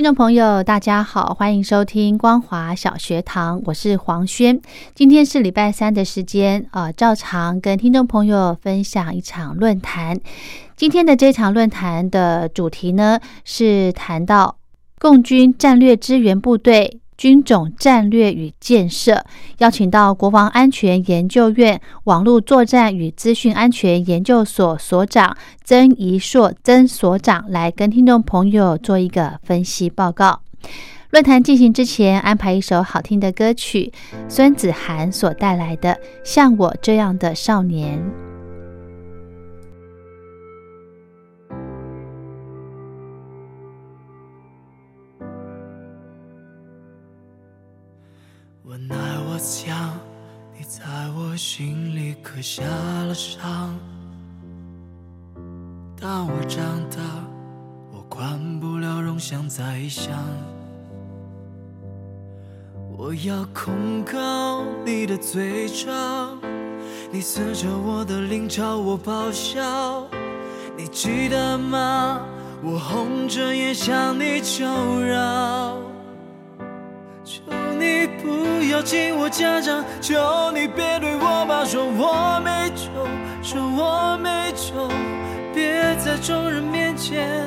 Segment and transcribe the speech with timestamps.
[0.00, 4.58] 听众朋友，大家好，欢迎收听光华小学堂，我是黄轩。
[4.94, 10.18] 今天是礼拜三的时间，呃，照常跟听众朋友分享一场论坛。
[10.74, 14.56] 今天的这场论坛的主题呢，是谈到
[14.98, 16.98] 共军战略支援部队。
[17.20, 19.26] 军种战略与建设，
[19.58, 30.40] 邀请到国防安全研究院网络作战与资讯安全研究所所长曾怡硕曾所长来跟听众朋友做一个分析报告。
[31.10, 33.92] 论坛进行之前，安排一首好听的歌曲，
[34.26, 35.92] 孙子涵所带来的
[36.24, 37.98] 《像我这样的少年》。
[49.50, 49.98] 想，
[50.56, 50.84] 你在
[51.18, 53.76] 我心里刻下了伤。
[56.00, 56.98] 当我长大，
[57.90, 60.14] 我管不了容想再想。
[62.96, 65.90] 我要控告你的嘴角，
[67.10, 70.06] 你撕着我的领朝我咆哮。
[70.76, 72.20] 你记得吗？
[72.62, 74.64] 我红着眼向你求
[75.00, 75.89] 饶。
[78.80, 82.88] 你不要进我家长，求你别对我爸说我没救，
[83.42, 84.88] 说我没救，
[85.54, 87.46] 别在众人面前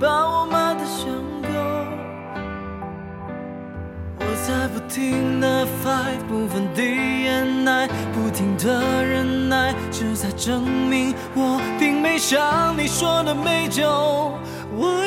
[0.00, 1.06] 把我骂得像
[1.42, 1.48] 狗。
[4.18, 13.86] 我在不停的 fight，不分敌人爱，不停的忍耐，只在证明我并没像你说的没救，
[14.74, 15.06] 我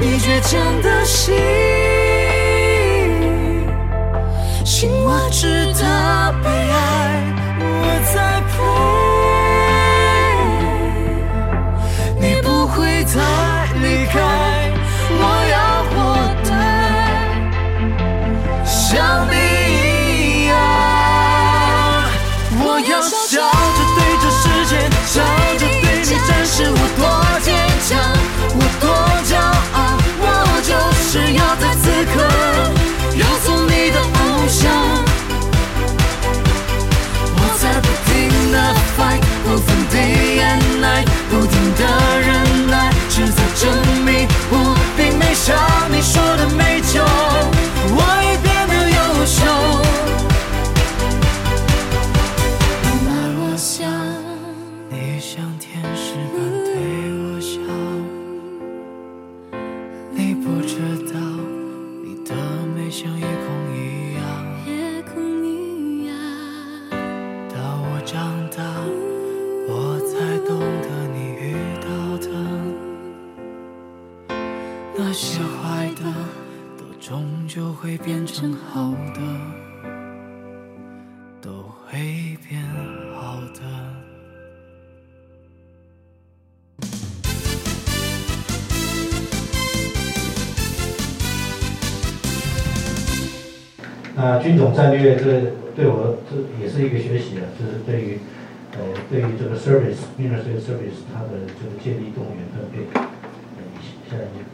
[0.00, 1.34] 你倔强的心，
[45.34, 45.56] 想
[45.90, 46.73] 你说的每
[94.44, 95.24] 军种战略这
[95.74, 98.18] 对我这也是一个学习啊，就是对于
[98.72, 103.64] 呃对于这个 service military service 它的这个建立动员分配呃
[104.04, 104.44] 下一页。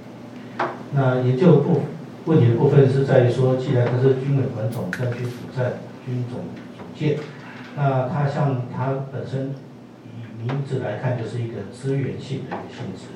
[0.94, 1.82] 那研究部
[2.26, 5.72] 问题的部分是在于说，既然它是军委管总战区主战
[6.06, 6.38] 军种
[6.78, 7.18] 组建，
[7.76, 9.50] 那它像它本身
[10.06, 13.10] 以名字来看就是一个资源性的一个性质，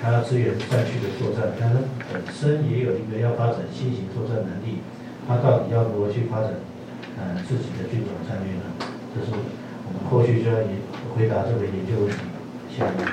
[0.00, 1.78] 它要支援战区的作战，但是
[2.12, 4.78] 本身也有一个要发展新型作战能力。
[5.26, 6.50] 他到底要如何去发展，
[7.18, 8.62] 呃，自己的军种战略呢？
[9.14, 10.70] 这是我们后续就要研
[11.16, 12.16] 回答这个研究问题。
[12.70, 13.08] 下面，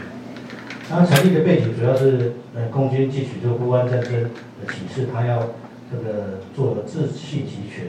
[0.90, 4.30] 他成立的背景主要是，呃，空军汲取这个不安战争的
[4.68, 5.40] 启示，他要
[5.90, 7.88] 这个做自弃集权。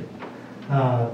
[0.71, 1.09] 那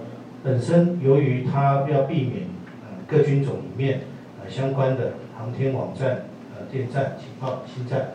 [0.45, 2.47] 本身由于他要避免，
[2.83, 4.03] 呃，各军种里面，
[4.41, 8.13] 呃，相关的航天网站、呃，电站、情报、新站，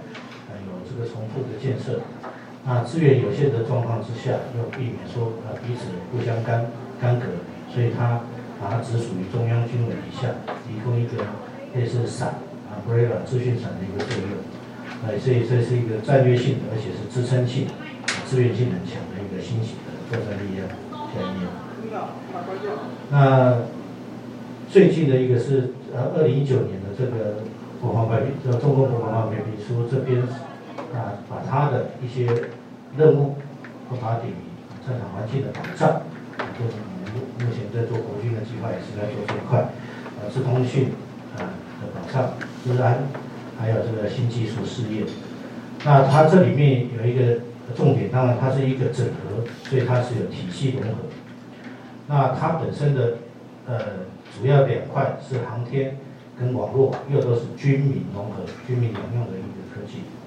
[0.47, 2.01] 呃，有这个重复的建设。
[2.67, 6.65] 那资源有限的状况之下，要避免说呃彼此互相干
[6.99, 7.27] 干戈，
[7.71, 8.21] 所以他
[8.59, 10.33] 把它只属于中央军委以下，
[10.65, 11.21] 提供一个
[11.75, 14.41] 类似伞啊 umbrella 资讯伞的一个作用，
[15.05, 17.67] 呃，所以这是一个战略性的，而且是支撑性、
[18.25, 20.67] 资源性很强的一个新型的作战力量。
[21.13, 21.45] 下一页。
[23.11, 23.61] 那
[24.71, 27.43] 最近的一个是呃二零一九年的这个
[27.79, 30.23] 国防白皮，这个中共国防白皮书这边。
[30.95, 32.25] 啊，把他的一些
[32.97, 33.35] 任务
[33.89, 34.33] 和把对于
[34.87, 36.01] 战场环境的保障，
[36.57, 39.67] 就是我们目前在做国军的计划也是在做这一块，
[40.21, 40.93] 呃，自通讯
[41.35, 41.51] 啊
[41.81, 42.33] 的保障、
[42.63, 43.03] 治安，
[43.59, 45.03] 还有这个新技术事业。
[45.83, 47.41] 那它这里面有一个
[47.75, 50.99] 重点，当然它是一个整合，所以它是有体系融合。
[52.07, 53.17] 那它本身的
[53.67, 53.79] 呃
[54.39, 55.97] 主要两块是航天
[56.39, 59.64] 跟网络，又都是军民融合、军民两用的一个。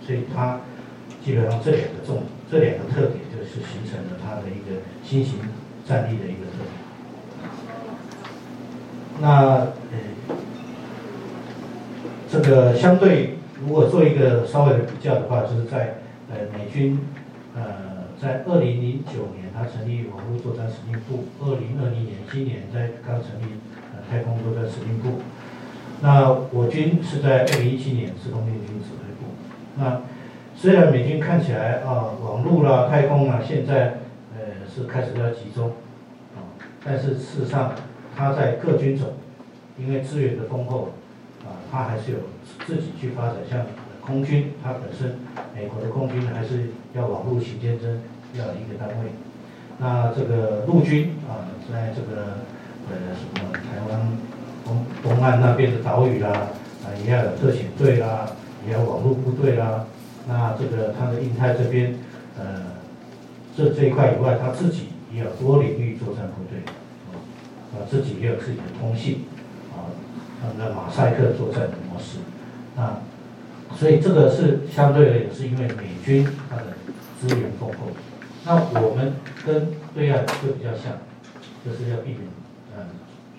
[0.08, 0.60] 所以它
[1.22, 5.34] 基本上这两个重这两个特点，就是形成了它的一个新型
[5.86, 6.72] 战力的一个特点。
[9.20, 9.98] 那呃，
[12.30, 15.98] 这个相对如果做一个稍微的比较的话，就是在
[16.30, 17.00] 呃美军
[17.54, 17.62] 呃
[18.18, 23.60] 在二零零九年它成立网络作战司令部，二零二零年今年在刚成立
[23.92, 25.20] 呃太空作战司令部。
[26.00, 29.07] 那我军是在二零一七年自动面军指挥。
[29.78, 30.00] 那
[30.56, 33.98] 虽然美军看起来啊，网络啦、太空啊，现在
[34.36, 35.68] 呃是开始要集中
[36.34, 36.42] 啊，
[36.84, 37.72] 但是事实上，
[38.16, 39.10] 它在各军种，
[39.78, 40.90] 因为资源的丰厚
[41.44, 42.18] 啊，它还是有
[42.66, 43.36] 自己去发展。
[43.48, 43.60] 像
[44.04, 45.16] 空军，它本身
[45.54, 48.00] 美国的空军还是要网络型战争
[48.34, 49.12] 要一个单位。
[49.78, 52.38] 那这个陆军啊，在这个
[52.90, 54.00] 呃什么台湾
[54.64, 56.30] 东东岸那边的岛屿啦，
[56.82, 58.26] 啊也要有特遣队啦。
[58.68, 59.86] 也有网络部队啦，
[60.28, 61.94] 那这个它的印太这边，
[62.38, 62.76] 呃，
[63.56, 66.60] 这这一块以外，它自己也有多领域作战部队，
[67.72, 69.24] 啊，自己也有自己的通信，
[69.72, 69.88] 啊，
[70.42, 72.18] 它的马赛克作战的模式，
[72.76, 72.98] 那，
[73.74, 76.64] 所以这个是相对而言是因为美军它的
[77.18, 77.88] 资源丰厚，
[78.44, 79.14] 那我们
[79.46, 80.92] 跟对岸就比较像，
[81.64, 82.20] 就是要避免
[82.76, 82.84] 呃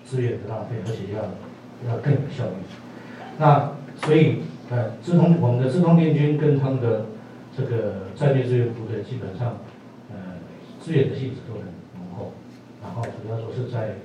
[0.04, 1.22] 资源的浪费，而且要
[1.88, 2.56] 要更有效率，
[3.38, 3.70] 那
[4.04, 4.42] 所以。
[4.70, 7.06] 呃，自通我们的自通电军跟他们的
[7.56, 9.58] 这个战略支援部队基本上，
[10.10, 10.16] 呃，
[10.80, 11.62] 资源的性质都很
[11.94, 12.32] 浓厚，
[12.80, 13.96] 然后主要说是在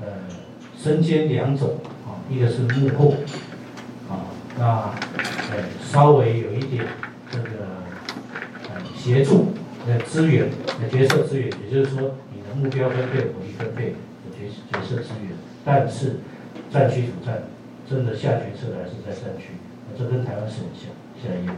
[0.00, 0.06] 呃
[0.78, 3.14] 身兼两种啊，一个是幕后
[4.08, 4.94] 啊，那
[5.50, 6.84] 呃稍微有一点
[7.28, 7.48] 这个
[8.72, 9.46] 呃协助
[9.88, 10.48] 呃资源
[10.80, 13.96] 的角色资源，也就是说你的目标分配、火力分配的
[14.30, 15.32] 角角色资源，
[15.64, 16.20] 但是
[16.70, 17.42] 战区主战
[17.90, 19.54] 真的下决策还是在战区。
[19.96, 20.90] 这跟台湾是很像，
[21.22, 21.52] 下一页。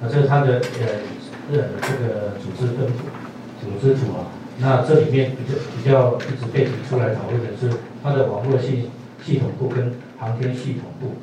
[0.00, 0.84] 那这是它的呃
[1.50, 3.08] 呃这个组织分布、
[3.60, 4.26] 组织图啊。
[4.60, 8.90] 那这里面比较比较一直被提出来讨论的是它的网络系
[9.22, 11.16] 系统部跟航天系统部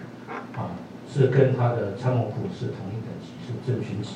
[0.58, 0.72] 啊，
[1.14, 4.16] 是跟它的参谋部是同一等级，是正军级。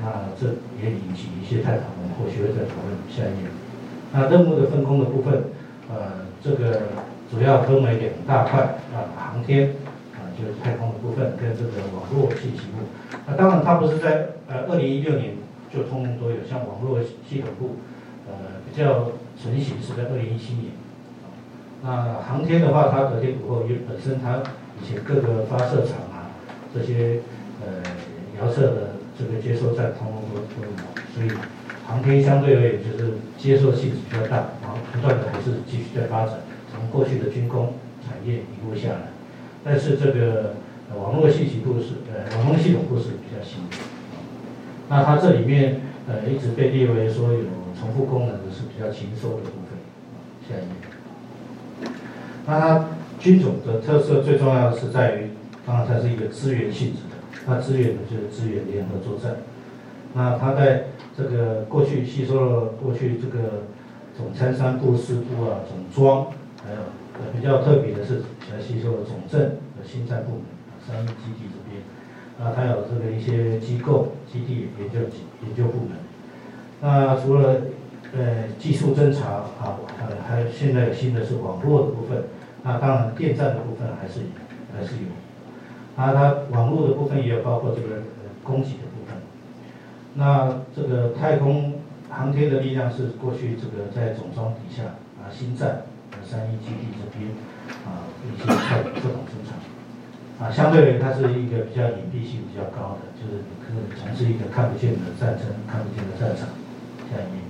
[0.00, 2.96] 那这也引起一些探讨，我们后续会再讨论。
[3.08, 3.50] 下一页。
[4.12, 5.44] 那任务的分工的部分，
[5.88, 6.82] 呃，这个
[7.30, 8.60] 主要分为两大块
[8.94, 9.72] 啊，航天。
[10.38, 12.86] 就是太空的部分跟这个网络信息部，
[13.26, 15.34] 那当然它不是在呃二零一六年
[15.68, 17.76] 就通通都有，像网络系统部，
[18.28, 20.70] 呃比较成型是在二零一七年，
[21.82, 24.40] 那航天的话，它得天独厚，因为本身它
[24.80, 26.30] 以前各个发射场啊
[26.72, 27.18] 这些
[27.60, 27.82] 呃
[28.40, 30.70] 遥测的这个接收站通通都都有，
[31.12, 31.36] 所以
[31.84, 36.34] 航天相对而言就是接受性质比较大，然后不断的还是继续在发展，
[36.70, 37.74] 从过去的军工
[38.06, 39.08] 产业一路下来，
[39.64, 40.54] 但是这个
[40.96, 43.76] 网络信息部是呃网络系统部是比较新的，
[44.88, 47.40] 那它这里面呃一直被列为说有
[47.78, 49.78] 重复功能的是比较勤收的部分，
[50.48, 51.90] 下一页。
[52.46, 52.84] 那它
[53.18, 55.30] 军种的特色最重要的是在于，
[55.66, 59.36] 当然它是一个资源性质的，它资源的就是资源联合作战。
[60.14, 60.84] 那它在
[61.16, 63.64] 这个过去吸收了过去这个
[64.16, 66.26] 总参三部、四部啊、总装，
[66.64, 66.78] 还有
[67.34, 69.40] 比较特别的是，还吸收了总政
[69.76, 71.82] 和新战部门啊三基地这边，
[72.40, 75.00] 啊它有这个一些机构、基地研究
[75.42, 75.96] 研究部门。
[76.80, 77.62] 那除了
[78.16, 79.28] 呃技术侦查
[79.60, 82.24] 啊，呃还有现在有新的是网络的部分，
[82.62, 84.20] 那当然电站的部分还是
[84.72, 85.10] 还是有，
[85.96, 89.16] 那它网络的部分也有包括这个呃供给的部分。
[90.14, 91.74] 那这个太空
[92.08, 94.84] 航天的力量是过去这个在总装底下
[95.20, 95.82] 啊，新站
[96.28, 97.32] 三一基地这边
[97.88, 99.56] 啊一些特特种生产
[100.38, 106.48] 啊，相对它是一个比较隐蔽性比较高的，就是你可能从事一个看不见的战争、看不见的战场
[107.10, 107.42] 这样一面。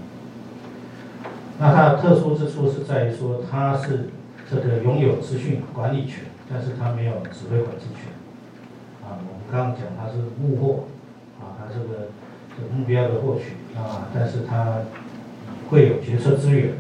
[1.59, 4.09] 那它的特殊之处是在于说它是
[4.49, 8.09] 这个拥有资讯管理权，但是它没有指挥管制权
[9.03, 9.19] 啊。
[9.19, 10.89] 我们刚刚讲它是幕后
[11.41, 12.09] 啊，它这个
[12.57, 12.69] 这个。
[12.75, 14.79] 目标的获取啊，但是它
[15.69, 16.73] 会有决策资源，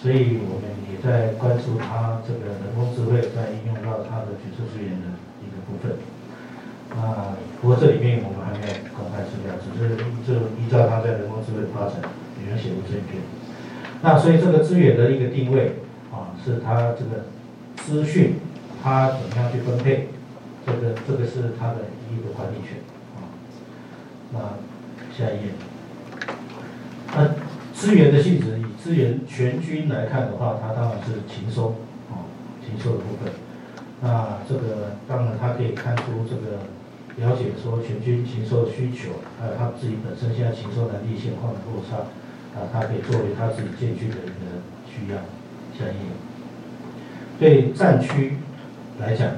[0.00, 0.70] 所以我们
[1.02, 5.06] 在关注它这个人工智慧在应用到它的决策资源的
[5.42, 5.96] 一个部分。
[6.96, 9.94] 啊，不过这里面我们还没有公开资料，只是
[10.26, 12.00] 就依照它在人工智慧发展，
[12.40, 13.22] 有人写过这一篇。
[14.00, 15.76] 那所以这个资源的一个定位
[16.10, 17.26] 啊，是它这个
[17.76, 18.36] 资讯
[18.82, 20.08] 它怎么样去分配，
[20.64, 22.78] 这个这个是它的一个管理权
[23.16, 23.28] 啊。
[24.32, 24.38] 那
[25.12, 25.52] 下一页。
[27.14, 27.34] 那
[27.74, 31.74] 资源的性质，资源全军来看的话，它当然是勤收，
[32.08, 32.24] 啊，
[32.64, 33.30] 勤收的部分。
[34.00, 36.64] 那这个当然它可以看出这个
[37.18, 41.98] 了解说全军勤收的需求，还有他自己本身现在勤收能力现况的落差，
[42.58, 44.56] 啊，它可以作为他自己建军的一个
[44.88, 45.18] 需要。
[45.78, 46.00] 相应。
[47.38, 48.38] 对战区
[48.98, 49.28] 来讲，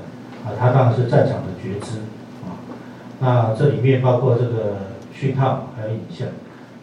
[0.46, 1.98] 啊，它当然是战场的觉知，
[2.46, 2.54] 啊，
[3.18, 4.76] 那这里面包括这个。
[5.12, 6.28] 讯号还有影像，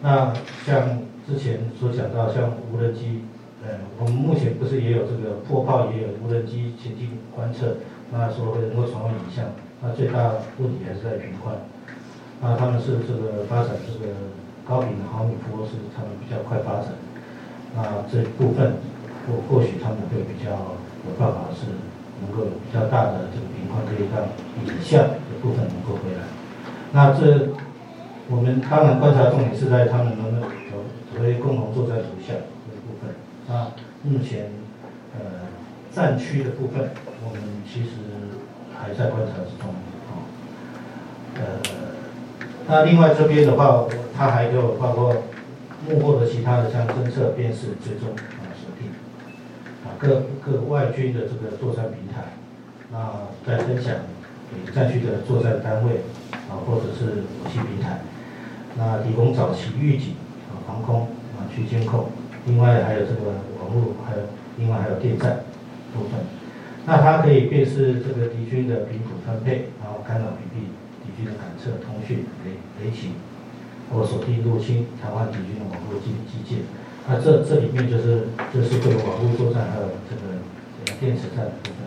[0.00, 0.32] 那
[0.64, 0.96] 像
[1.28, 3.20] 之前所讲到，像无人机，
[3.60, 7.76] 呃，我们目前不是也有这个破炮，也有无人机前进观测，
[8.10, 9.44] 那说能够传送影像，
[9.84, 11.52] 那最大问题还是在频宽，
[12.40, 14.08] 那他们是这个发展这个
[14.64, 16.96] 高频的毫米波是他们比较快发展，
[17.76, 18.80] 那这部分
[19.28, 20.48] 或或许他们会比较
[21.04, 21.68] 有办法是
[22.24, 24.24] 能够比较大的这个频宽可以让
[24.64, 26.24] 影像的部分能够回来，
[26.90, 27.52] 那这。
[28.30, 30.42] 我们当然观察重点是在他们能不能
[31.18, 33.12] 所谓共同作战图像这部分。
[33.48, 33.72] 那
[34.08, 34.50] 目前
[35.14, 35.48] 呃
[35.92, 36.90] 战区的部分，
[37.24, 37.88] 我们其实
[38.72, 39.68] 还在观察之中
[40.06, 40.22] 啊。
[41.34, 41.42] 呃，
[42.68, 45.12] 那另外这边的话，它还有包括
[45.88, 48.88] 幕后的其他的像侦测、辨识、追踪啊、锁定
[49.84, 52.38] 啊各各外军的这个作战平台，
[52.92, 53.92] 那在分享
[54.54, 56.02] 给战区的作战单位
[56.48, 58.02] 啊，或者是武器平台。
[58.76, 60.14] 那提供早期预警
[60.78, 61.02] 防空
[61.34, 62.06] 啊，去监控，
[62.46, 64.22] 另外还有这个网络，还有
[64.56, 65.40] 另外还有电站
[65.92, 66.20] 部分。
[66.86, 70.70] 那它可以辨识这个敌军的频谱分配，然后干扰屏蔽
[71.02, 73.12] 敌军的感测、通讯、雷雷霆，
[73.92, 76.64] 或锁定入侵、瘫痪敌军的网络基基建。
[77.08, 80.22] 那这这里面就是就是这个网络作战还有这个
[81.00, 81.78] 电磁战的部分。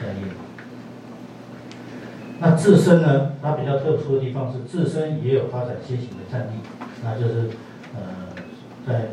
[0.00, 0.28] 下一页。
[2.40, 3.32] 那自身呢？
[3.40, 6.58] 它比较特殊的地方是自身也有发展先行的战力，
[7.02, 7.50] 那就是
[7.94, 8.34] 呃，
[8.86, 9.10] 在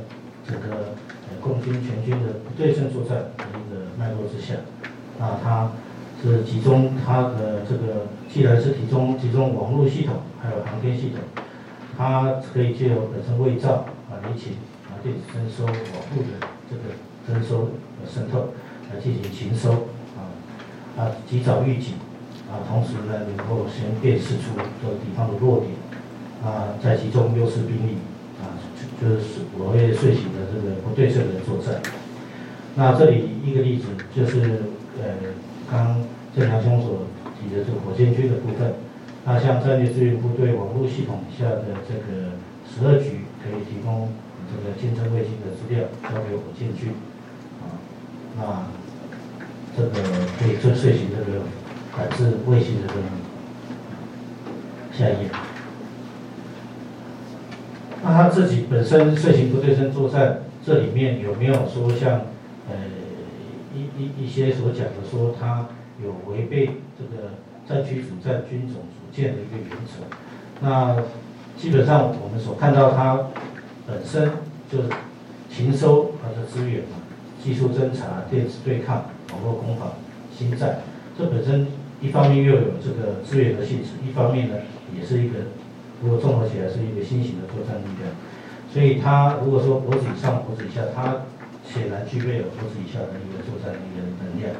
[0.48, 4.56] 整个呃共军全军的不对称作战的一个脉络之下，
[5.20, 5.70] 那它
[6.24, 11.20] 是集中它的这个，既然是集中集中网络系统还有航天系统，
[11.96, 14.54] 它可以借由本身伪造啊、雷勤
[14.90, 15.76] 啊、电子征收、网
[16.16, 16.82] 络的这个
[17.28, 18.50] 征收和渗透
[18.92, 19.72] 来进行勤收
[20.18, 20.26] 啊
[20.98, 21.94] 啊，及早预警。
[22.50, 25.70] 啊，同时呢，能够先辨识出这个地方的弱点，
[26.44, 27.98] 啊，再集中优势兵力，
[29.02, 31.82] 就是我会遂行的这个不对称的作战。
[32.76, 34.62] 那这里一个例子就是，
[35.02, 35.16] 呃，
[35.72, 36.04] 刚
[36.36, 37.08] 郑良兄所
[37.40, 38.74] 提的这个火箭军的部分，
[39.26, 42.36] 那像战略支援部队网络系统下的这个
[42.68, 44.10] 十二局，可以提供
[44.52, 46.94] 这个监测卫星的资料交给火箭军，
[47.64, 47.80] 啊，
[48.38, 48.68] 那
[49.76, 49.92] 这个
[50.40, 51.40] 可以做遂行这个。
[51.98, 53.02] 来自卫星的这个。
[54.94, 55.49] 下一页。
[58.02, 62.22] 那他自己本身遂行不对称作战，这里面有没有说像
[62.70, 62.76] 呃
[63.76, 65.68] 一一一些所讲的说他
[66.02, 67.32] 有违背这个
[67.68, 70.06] 战区主战军种主建的一个原则？
[70.62, 70.96] 那
[71.58, 73.28] 基本上我们所看到他
[73.86, 74.32] 本身
[74.72, 74.90] 就是
[75.54, 76.96] 勤收它的资源嘛，
[77.44, 79.92] 技术侦察、电子对抗、网络攻防、
[80.34, 80.80] 新战，
[81.18, 81.68] 这本身
[82.00, 84.56] 一方面又有这个资源的性质，一方面呢
[84.98, 85.36] 也是一个。
[86.02, 88.08] 如果综合起来是一个新型的作战力量，
[88.72, 91.28] 所以它如果说脖子以上、脖子以下，它
[91.68, 94.56] 显然具备有脖子以下的一个作战力的能量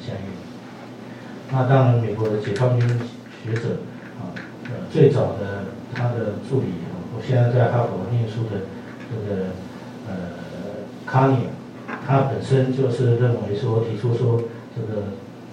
[0.00, 0.32] 相应。
[1.52, 2.88] 那当然，美国的解放军
[3.44, 3.76] 学者
[4.18, 4.32] 啊，
[4.64, 6.68] 呃，最早的他的助理，
[7.14, 8.64] 我现在在哈佛念书的
[9.10, 9.50] 这个
[10.08, 10.14] 呃
[11.04, 11.48] 卡尼，
[12.06, 14.40] 他本身就是认为说，提出说
[14.74, 15.02] 这个。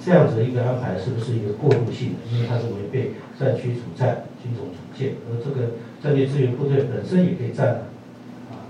[0.04, 2.20] 这样子的一个安排是不是一个过渡性的？
[2.32, 7.84] 因为它是违背战区主战、军种主建，而这个战略支援部队本身也可以战
[8.48, 8.64] 啊，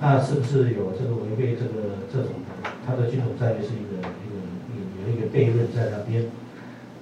[0.00, 2.68] 那是不是有这个违背这个这种的？
[2.84, 4.36] 它的军种战略是一个一个
[4.68, 6.26] 有有一个悖论在那边。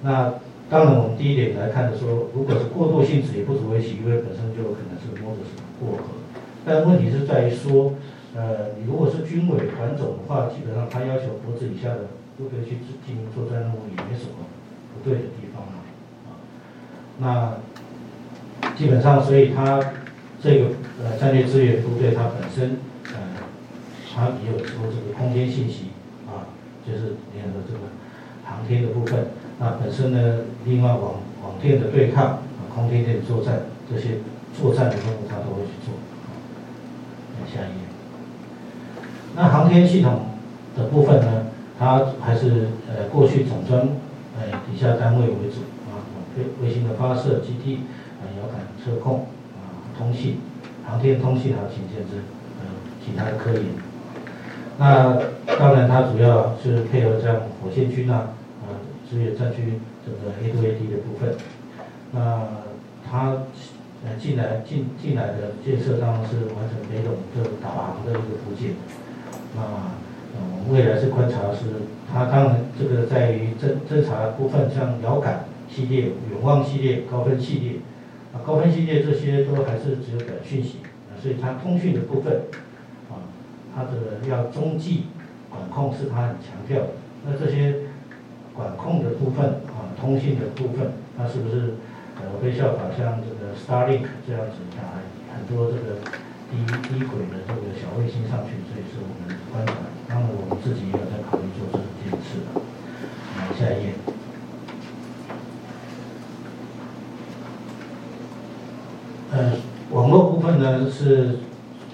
[0.01, 0.35] 那
[0.69, 6.15] 当然，我们第一点来看的说，如果是过渡性质，也不足为奇，因为本身就可能是摸着石头过河。
[6.63, 7.93] 但问题是在于说，
[8.33, 12.07] 呃，你如果是军委团总的话，基本上他要求脖子以下的。
[12.41, 14.49] 部队去进行作战任务也没什么
[14.93, 16.41] 不对的地方，啊，
[17.19, 19.79] 那基本上，所以他
[20.41, 20.69] 这个
[21.03, 22.77] 呃战略支援部队它本身
[23.13, 23.45] 呃，
[24.11, 25.91] 它也有说这个空间信息
[26.25, 26.49] 啊，
[26.83, 27.93] 就是连的这个
[28.43, 29.27] 航天的部分，
[29.59, 34.17] 那本身呢，另外网网电的对抗啊，空天电作战这些
[34.59, 35.93] 作战的任务它都会去做。
[37.53, 37.85] 下一页，
[39.35, 40.25] 那航天系统
[40.75, 41.45] 的部分呢？
[41.81, 43.81] 它还是呃过去总装
[44.37, 45.97] 呃底下单位为主啊，
[46.37, 47.79] 卫卫星的发射基地
[48.21, 49.25] 啊，遥感测控
[49.57, 50.37] 啊，通信、
[50.85, 52.21] 航天通信还有勤建制
[52.59, 52.69] 呃
[53.03, 53.63] 其他的科研。
[54.77, 55.17] 那
[55.57, 58.29] 当然它主要是配合这样火箭军啊
[58.61, 58.77] 啊
[59.09, 61.35] 支援战区这个 A to A D 的部分。
[62.11, 62.45] 那
[63.09, 63.37] 它
[64.05, 68.75] 呃进来进进来的建设当然是完成北斗这导航的一个部件。
[69.55, 69.61] 那
[70.33, 71.65] 嗯，未来是观察是，
[72.11, 77.71] 它当然这个在于侦侦查部分，像遥感系列、远望系列、高分系列，
[78.33, 80.77] 啊，高分系列这些都还是只有短讯息，
[81.09, 82.41] 啊，所以它通讯的部分，
[83.09, 83.27] 啊，
[83.75, 85.07] 它的要中继
[85.49, 86.83] 管控是它很强调。
[87.25, 87.75] 那这些
[88.55, 91.75] 管控的部分，啊，通信的部分，它是不是
[92.17, 94.99] 呃会效法像这个 Starlink 这样子啊，
[95.35, 95.99] 很多这个
[96.49, 99.73] 低低轨的这个小卫星上去，所以是我们观察。
[100.63, 102.61] 自己也有在考虑做这种建设的。
[103.37, 103.93] 来，下一页。
[109.31, 109.53] 呃，
[109.91, 111.39] 网络部分呢是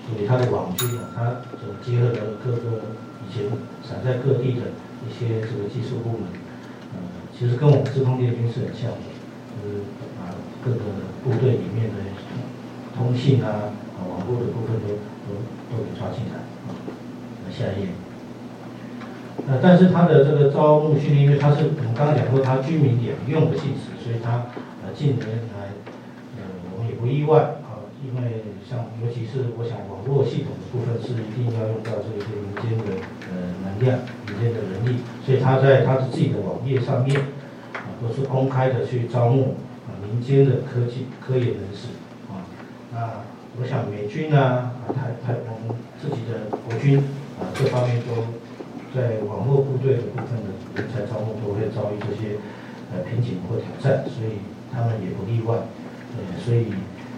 [0.08, 1.26] 属于它的网军啊，它
[1.62, 2.82] 就结合了各个
[3.22, 3.46] 以前
[3.84, 4.74] 散在各地的
[5.06, 6.28] 一些这个技术部门，
[6.94, 6.98] 呃，
[7.38, 9.06] 其实跟我们自通电军是很像的，
[9.62, 9.84] 就是
[10.18, 10.34] 把
[10.66, 10.80] 各个
[11.24, 11.96] 部队里面的
[12.98, 14.88] 通信啊、啊网络的部分都
[15.30, 15.38] 都
[15.70, 16.74] 都给抓进来啊。
[17.46, 17.90] 来，下一页。
[19.48, 24.50] 呃，但是它的这个招募训练，因为它是我们刚刚讲过，它军民两用的性质，所以它
[24.82, 25.22] 呃近年
[25.54, 25.70] 来
[26.34, 26.42] 呃
[26.74, 37.14] 我们也不意外啊，因为像尤其是我想网络系统的部分是一定要用到这些民间的呃能量、民间的人力，所以它在它的自己的网页上面
[37.78, 39.54] 啊都是公开的去招募
[39.86, 41.94] 啊民间的科技科研人士
[42.34, 42.42] 啊，
[42.92, 43.22] 那
[43.62, 46.98] 我想美军啊啊台台我们自己的国军
[47.38, 48.26] 啊这方面都。
[48.96, 52.38] 在网络部队的部分的人才招募都会遭遇这些
[52.92, 54.40] 呃瓶颈或挑战，所以
[54.72, 55.56] 他们也不例外。
[56.16, 56.74] 呃，所以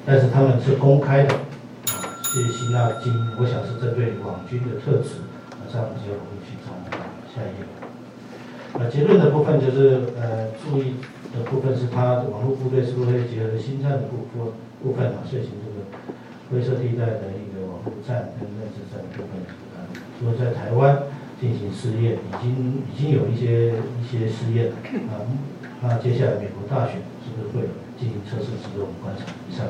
[0.05, 1.95] 但是他们是公开的啊，
[2.33, 5.21] 这些吸纳金，我想是针对网军的特质，
[5.53, 6.89] 啊，这样比较容易去招募。
[7.29, 7.61] 下一页。
[8.73, 10.95] 呃，结论的部分就是呃，注意
[11.31, 14.53] 的部分是它网络部队是不是会结合新战的部部
[14.83, 15.85] 部分啊，遂行这个
[16.49, 19.39] 灰色地带的一个网络战跟认知战的部分
[19.77, 19.85] 啊，
[20.19, 20.97] 除了在台湾。
[21.39, 24.73] 进行试验，已经已经有一些一些试验了
[25.13, 25.23] 啊。
[25.81, 28.47] 那接下来美国大选是不是会进行测试？
[28.61, 29.23] 值得我们观察。
[29.49, 29.65] 以上。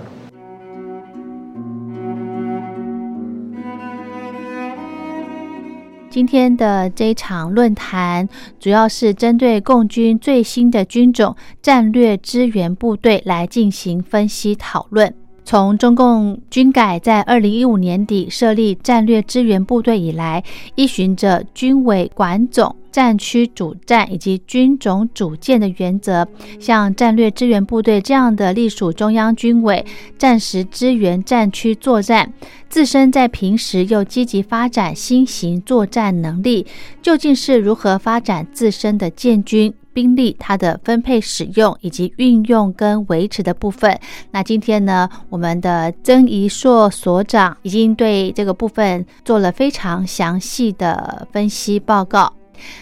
[6.10, 8.28] 今天的这一场论坛，
[8.60, 15.14] 主要是针对共军最新的军种战略支援部队来进行分析讨论。
[15.50, 20.44] 从中共军改在二零一五年底设立战略支援部队以来，
[20.76, 22.76] 依循着军委管总。
[22.92, 26.28] 战区主战以及军种主建的原则，
[26.60, 29.84] 像战略支援部队这样的隶属中央军委，
[30.20, 32.32] 战时支援战区作战，
[32.68, 36.68] 自身在平时又积极发展新型作战能力，
[37.02, 40.34] 究竟是如何发展自身的建军兵力？
[40.40, 44.00] 它的分配使用以及运用跟维持的部分。
[44.32, 52.32] 那今天呢，我们的曾怡硕所长已经对这个部分做了非常详细的分析报告。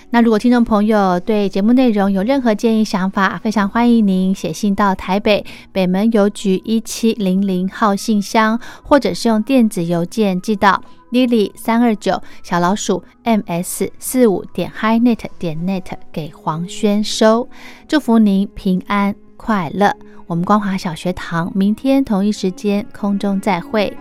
[0.09, 17.47] 那如果听众朋友对节目内容有任何建议想法，非常欢迎您写信到台北北门邮局一七零零号信箱，或者是用电子邮件寄到 lily 三二九小老鼠 ms 四五点 hinet 点 net 给黄轩收。
[17.87, 19.95] 祝福您平安快乐。
[20.27, 23.95] 我们光华小学堂明天同一时间空中再会。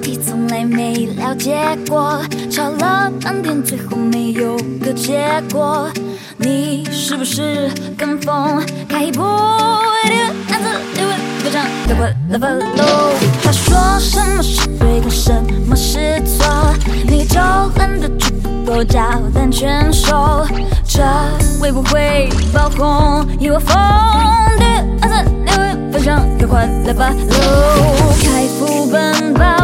[0.00, 1.56] 题从来没了解
[1.88, 5.90] 过，吵了半天最后没有个结果。
[6.36, 9.24] 你是不是跟风开一波？
[9.24, 13.12] 暗自以为非常搞怪了吧喽？
[13.42, 15.32] 他说什么是对的什
[15.66, 16.74] 么是错，
[17.06, 17.40] 你就
[17.76, 19.00] 恨得去不够照
[19.32, 20.46] 单全收。
[20.86, 21.02] 这
[21.60, 23.26] 会不会爆红？
[23.38, 23.74] 一窝蜂
[24.58, 24.64] 的
[25.00, 28.14] 暗自以为非常搞怪了吧喽？
[28.22, 29.63] 开副本爆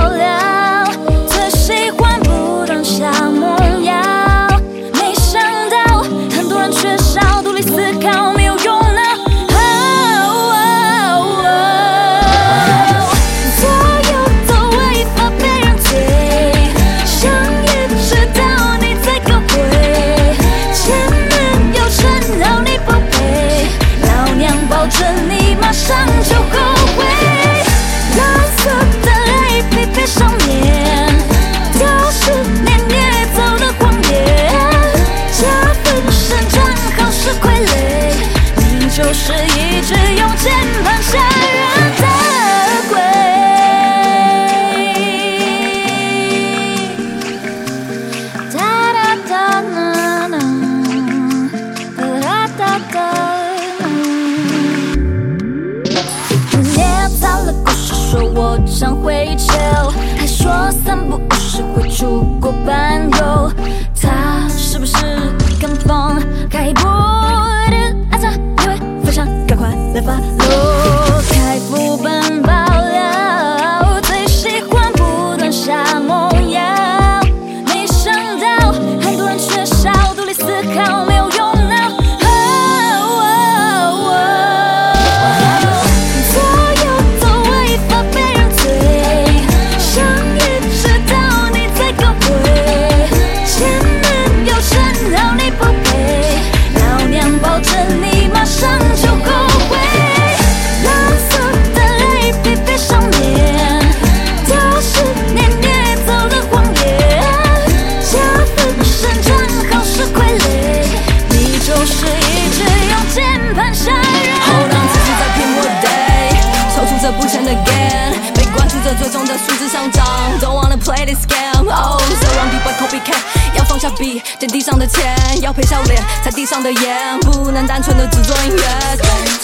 [126.60, 128.62] 上的盐，不能单纯的只做音乐。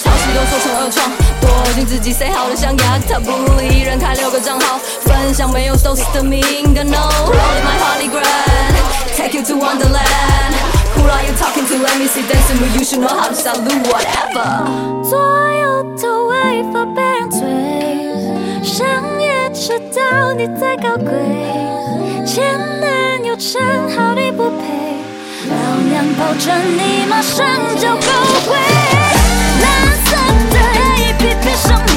[0.03, 1.09] 抄袭都说成二创，
[1.41, 10.53] 躲进自己塞好的象牙塔，不一人开六个账号，分享没有收拾的名的 no，rolling my holy grail，take you to wonderland。
[10.95, 11.77] Who are you talking to?
[11.81, 14.67] Let me see dancing with you should know how to salute whatever.
[15.03, 17.39] 左右都违法被人追，
[18.63, 18.85] 想
[19.19, 21.11] 也知道你在高贵，
[22.27, 24.86] 前男友称好你不配，
[25.89, 27.45] 娘保证你马上
[27.77, 28.01] 就后
[28.45, 28.55] 悔。
[29.61, 29.65] 蓝
[30.05, 30.15] 色
[30.51, 31.95] 的爱一片片上面，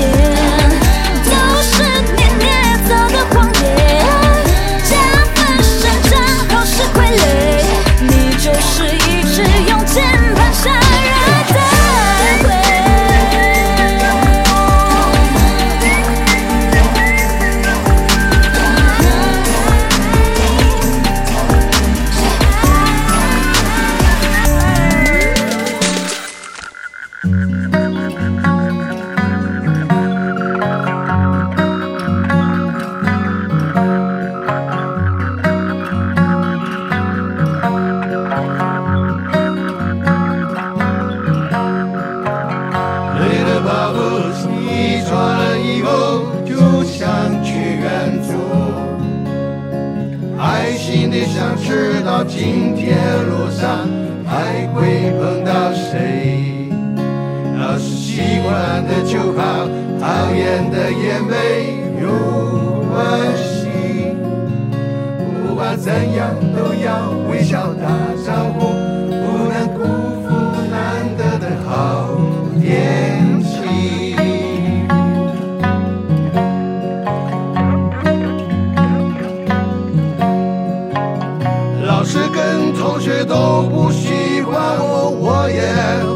[82.01, 85.61] 老师跟同学都不喜欢我，我也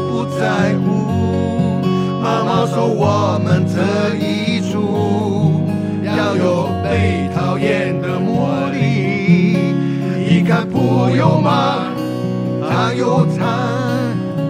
[0.09, 1.85] 不在乎。
[2.23, 5.61] 妈妈说我们这一组
[6.03, 9.59] 要有被讨厌的魔力。
[10.27, 11.93] 一看不用忙，
[12.67, 13.45] 他有餐，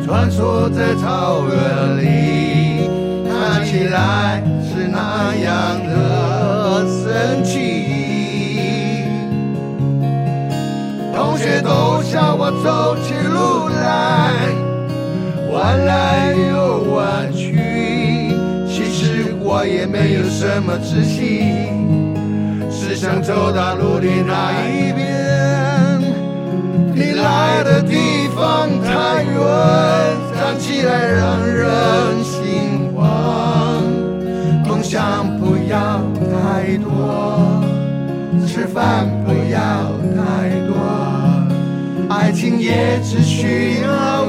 [0.05, 2.89] 穿梭在草原里，
[3.27, 4.41] 看起来
[11.45, 14.33] 同学都笑我走起路来
[15.53, 18.33] 弯来又弯去，
[18.67, 22.15] 其实我也没有什么自信，
[22.71, 25.05] 只想走到路的那一边。
[26.95, 29.37] 你来的地方太远，
[30.33, 33.83] 站起来让人心慌。
[34.67, 37.61] 梦想不要太多。
[38.47, 39.07] 吃饭
[42.35, 44.24] 情也只需要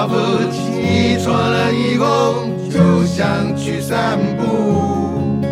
[0.00, 0.14] 累得跑不
[0.50, 5.42] 起床了以后就想去散步。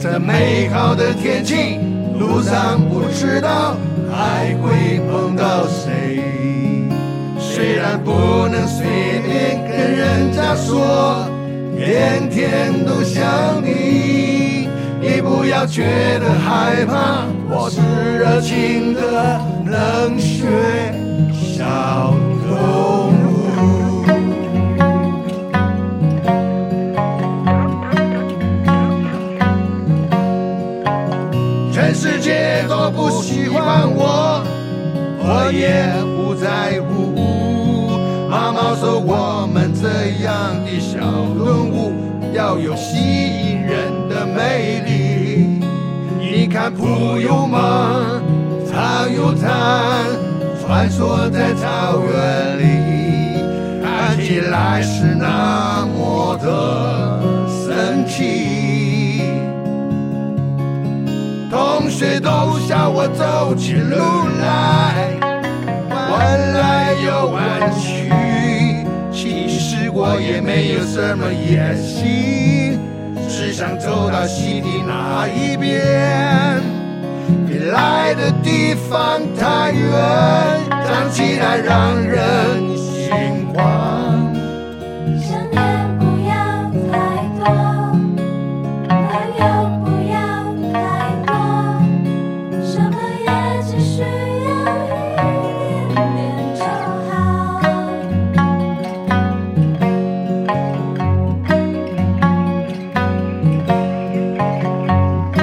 [0.00, 1.80] 这美好的天气，
[2.18, 3.76] 路上不知道
[4.12, 6.22] 还会碰到谁。
[7.38, 8.86] 虽然不能随
[9.24, 11.26] 便跟人家说，
[11.76, 14.68] 天天都想你，
[15.00, 15.82] 你不要觉
[16.20, 17.80] 得害怕，我是
[18.18, 20.46] 热情的冷血
[21.32, 22.14] 小
[22.46, 23.03] 动
[32.68, 34.42] 都不喜欢我，
[35.18, 37.14] 我也不在乎。
[38.28, 39.86] 妈妈说我们这
[40.24, 40.32] 样
[40.64, 40.98] 的小
[41.38, 41.92] 动物
[42.34, 45.60] 要有吸引人的魅力。
[46.18, 48.20] 你看普悠玛，
[48.68, 49.48] 长又长，
[50.60, 52.62] 穿梭在草原里，
[53.82, 55.93] 看起来是那么
[62.20, 63.96] 都笑我走起路
[64.40, 64.44] 来
[66.10, 68.10] 弯来又弯去，
[69.12, 72.78] 其实我也没有什么野心，
[73.28, 76.62] 只想走到西的那一边。
[77.46, 79.80] 你来的地方太远，
[80.70, 84.23] 站起来让人心慌